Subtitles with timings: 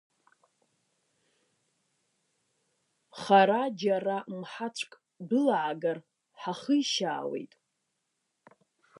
[3.19, 4.91] Хара џьара мҳаҵәк
[5.29, 5.97] дәылаагар
[6.39, 7.53] ҳахишьаауеит…